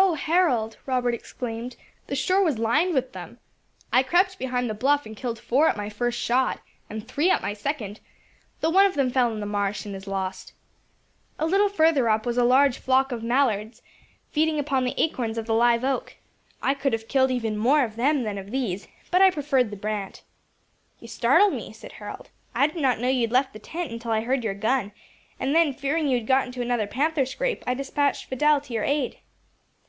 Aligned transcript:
"O 0.00 0.14
Harold!" 0.14 0.76
Robert 0.86 1.12
exclaimed, 1.12 1.76
"the 2.06 2.14
shore 2.16 2.42
was 2.42 2.58
lined 2.58 2.94
with 2.94 3.12
them. 3.12 3.38
I 3.92 4.02
crept 4.02 4.38
behind 4.38 4.68
the 4.70 4.74
bluff 4.74 5.06
and 5.06 5.16
killed 5.16 5.38
four 5.40 5.68
at 5.68 5.76
my 5.76 5.88
first 5.90 6.18
shot, 6.20 6.60
and 6.88 7.06
three 7.06 7.30
at 7.30 7.42
my 7.42 7.52
second, 7.52 7.98
though 8.60 8.70
one 8.70 8.86
of 8.86 8.94
them 8.94 9.10
fell 9.10 9.32
in 9.32 9.40
the 9.40 9.46
marsh 9.46 9.84
and 9.84 9.94
is 9.96 10.06
lost. 10.06 10.52
A 11.38 11.46
little 11.46 11.68
further 11.68 12.08
up 12.08 12.26
was 12.26 12.38
a 12.38 12.44
large 12.44 12.78
flock 12.78 13.10
of 13.12 13.22
mallards, 13.24 13.82
feeding 14.30 14.58
upon 14.58 14.84
the 14.84 14.94
acorns 15.02 15.36
of 15.36 15.46
the 15.46 15.54
live 15.54 15.84
oak. 15.84 16.16
I 16.62 16.74
could 16.74 16.92
have 16.92 17.08
killed 17.08 17.30
even 17.32 17.56
more 17.56 17.84
of 17.84 17.96
them 17.96 18.22
than 18.22 18.38
of 18.38 18.50
these, 18.50 18.86
but 19.10 19.20
I 19.20 19.30
preferred 19.30 19.70
the 19.70 19.76
brant." 19.76 20.22
"You 21.00 21.08
startled 21.08 21.52
me," 21.52 21.72
said 21.72 21.92
Harold; 21.92 22.30
"I 22.54 22.66
did 22.68 22.76
not 22.80 22.98
know 23.00 23.08
you 23.08 23.22
had 23.22 23.32
left 23.32 23.52
the 23.52 23.58
tent 23.58 23.90
until 23.92 24.12
I 24.12 24.20
heard 24.22 24.44
your 24.44 24.54
gun, 24.54 24.92
and 25.40 25.54
then 25.56 25.74
fearing 25.74 26.06
you 26.08 26.18
had 26.18 26.26
got 26.26 26.46
into 26.46 26.62
another 26.62 26.86
panther 26.86 27.26
scrape, 27.26 27.64
I 27.66 27.74
dispatched 27.74 28.26
Fidelle 28.28 28.60
to 28.62 28.72
your 28.72 28.84
aid." 28.84 29.18